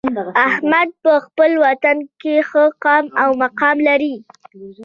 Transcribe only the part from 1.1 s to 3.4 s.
خپل وطن کې ښه قام او